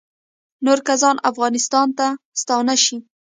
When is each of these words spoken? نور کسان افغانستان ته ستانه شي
نور 0.65 0.79
کسان 0.87 1.15
افغانستان 1.29 1.87
ته 1.97 2.07
ستانه 2.41 2.75
شي 2.83 2.97